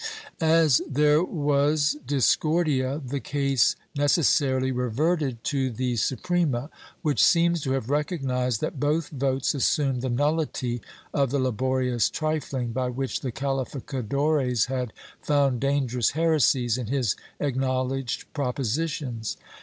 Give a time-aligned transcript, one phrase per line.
[0.39, 6.71] As there was discordia the case necessarily reverted to the Suprema,
[7.03, 10.81] which seems to have recognized that both votes assumed the nullity
[11.13, 14.91] of the laborious trifling, by which the calificadores had
[15.21, 19.37] found dangerous heresies in his acknowledged propositions.